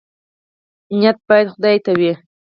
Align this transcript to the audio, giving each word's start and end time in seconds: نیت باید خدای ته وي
نیت 0.97 1.17
باید 1.27 1.47
خدای 1.53 1.77
ته 1.85 1.91
وي 1.99 2.13